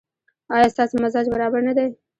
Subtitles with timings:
[0.53, 1.87] ایا ستاسو مزاج برابر نه دی؟